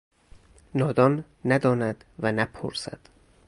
[0.75, 2.99] نادان نداند و نپرسد!